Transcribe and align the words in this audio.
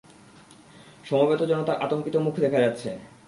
সমবেত 1.05 1.41
জনতার 1.43 1.81
আতংকিত 1.81 2.15
মুখ 2.15 2.35
দেখা 2.39 2.59
যাচ্ছে! 2.59 2.89